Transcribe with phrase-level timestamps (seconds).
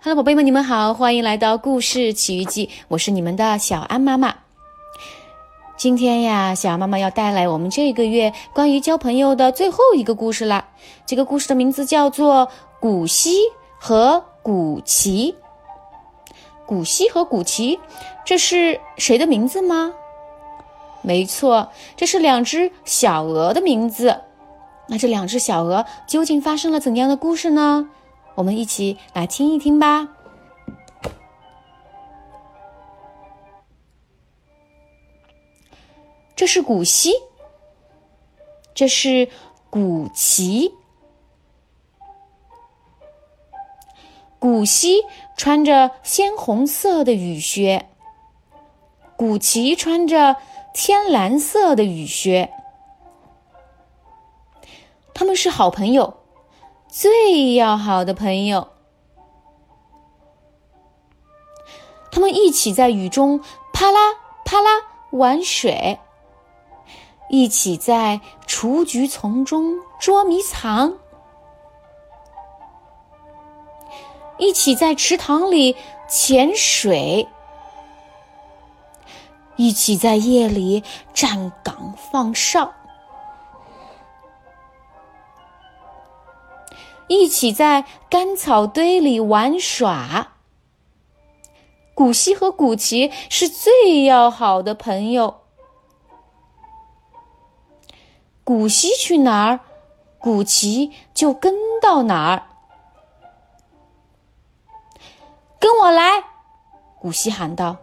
[0.00, 4.32] Hello，宝贝们，你们好，欢迎来到故事奇遇记，我是你们的小安妈妈。
[5.76, 10.68] 今天呀，小安妈妈要带来我们这个月关于交朋友的最后一个故事啦。
[11.04, 12.46] 这个故事的名字叫做
[12.78, 13.32] 《古稀
[13.76, 15.34] 和古奇》。
[16.64, 17.80] 古稀和古奇，
[18.24, 19.92] 这是谁的名字吗？
[21.02, 24.20] 没错，这是两只小鹅的名字。
[24.86, 27.90] 那这两只小鹅究竟发生了怎样的故事呢？
[28.38, 30.08] 我们一起来听一听吧。
[36.36, 37.12] 这是古稀，
[38.72, 39.28] 这是
[39.70, 40.72] 古奇。
[44.38, 45.02] 古稀
[45.36, 47.88] 穿着鲜红色的雨靴，
[49.16, 50.36] 古奇穿着
[50.72, 52.52] 天蓝色的雨靴。
[55.12, 56.18] 他们是好朋友。
[56.90, 58.68] 最要好的朋友，
[62.10, 63.40] 他们一起在雨中
[63.74, 64.70] 啪啦啪啦
[65.10, 66.00] 玩水，
[67.28, 70.94] 一起在雏菊丛中捉迷藏，
[74.38, 75.76] 一起在池塘里
[76.08, 77.28] 潜水，
[79.56, 82.72] 一起在夜里站岗放哨。
[87.08, 90.32] 一起在干草堆里玩耍。
[91.94, 95.40] 古希和古奇是最要好的朋友。
[98.44, 99.60] 古希去哪儿，
[100.18, 102.44] 古奇就跟到哪儿。
[105.58, 106.22] 跟我来，
[107.00, 107.78] 古希喊道，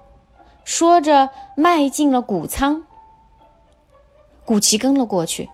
[0.64, 2.88] 说着迈进了谷仓。
[4.46, 5.50] 古奇跟了过去。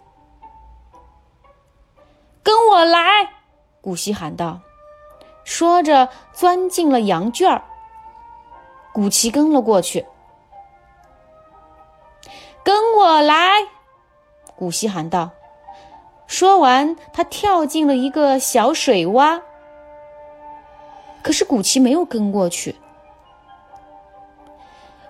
[2.44, 3.41] 跟我来。
[3.82, 4.60] 古希喊道，
[5.44, 7.64] 说着钻进了羊圈儿。
[8.94, 10.06] 古奇跟了过去。
[12.64, 13.68] 跟我来，
[14.56, 15.32] 古希喊道。
[16.28, 19.42] 说完，他跳进了一个小水洼。
[21.24, 22.76] 可是古奇没有跟过去。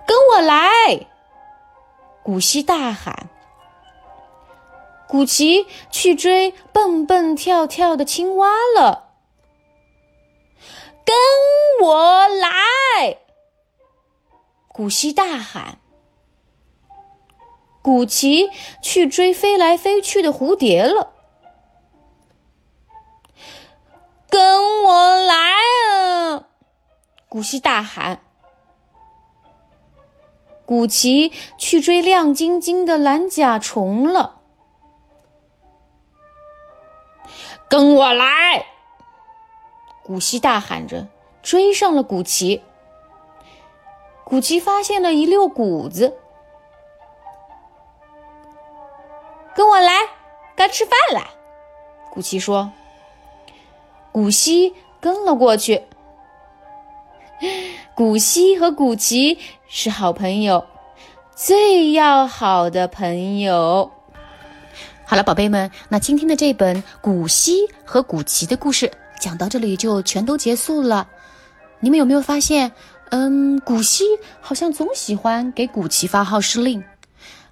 [0.06, 0.66] 跟我来，
[2.22, 3.28] 古希大喊。
[5.12, 9.10] 古奇去追蹦蹦跳跳的青蛙了。
[11.04, 11.14] 跟
[11.82, 13.18] 我来！
[14.68, 15.76] 古希大喊。
[17.82, 18.48] 古奇
[18.80, 21.12] 去追飞来飞去的蝴蝶了。
[24.30, 25.34] 跟我来
[25.90, 26.44] 啊！
[27.28, 28.22] 古希大喊。
[30.64, 34.38] 古奇去追亮晶晶的蓝甲虫了。
[37.72, 38.66] 跟我来！
[40.02, 41.08] 古希大喊着，
[41.42, 42.62] 追上了古奇。
[44.24, 46.18] 古奇发现了一溜谷子。
[49.54, 49.90] 跟我来，
[50.54, 51.30] 该吃饭了。
[52.10, 52.70] 古奇说。
[54.12, 55.82] 古希跟了过去。
[57.94, 60.66] 古希和古奇是好朋友，
[61.34, 63.90] 最要好的朋友。
[65.12, 68.90] 好了，宝贝们，那今天的这本古希和古奇的故事
[69.20, 71.06] 讲到这里就全都结束了。
[71.80, 72.72] 你们有没有发现，
[73.10, 74.04] 嗯，古希
[74.40, 76.82] 好像总喜欢给古奇发号施令，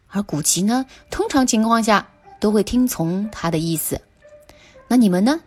[0.09, 2.09] 而古奇呢，通常情况下
[2.41, 4.00] 都会听从他的意思。
[4.88, 5.38] 那你们呢？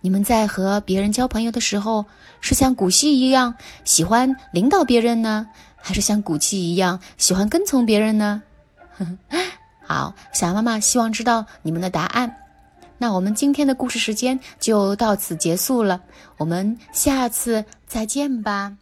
[0.00, 2.06] 你们在和别人交朋友的时候，
[2.40, 3.54] 是像古希一样
[3.84, 5.46] 喜欢领导别人呢，
[5.76, 8.42] 还是像古奇一样喜欢跟从别人呢？
[8.96, 9.38] 呵 呵
[9.84, 12.36] 好，小妈妈希望知道你们的答案。
[12.98, 16.00] 那我们今天的故事时间就到此结束了，
[16.38, 18.76] 我们下次再见吧。